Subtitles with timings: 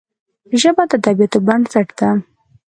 [0.61, 2.09] ژبه د ادبياتو بنسټ ده